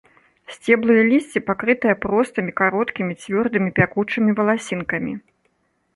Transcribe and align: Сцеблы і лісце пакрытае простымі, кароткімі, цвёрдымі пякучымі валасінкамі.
Сцеблы 0.53 0.95
і 1.01 1.03
лісце 1.09 1.39
пакрытае 1.49 1.93
простымі, 2.07 2.55
кароткімі, 2.63 3.13
цвёрдымі 3.25 3.69
пякучымі 3.81 4.31
валасінкамі. 4.41 5.13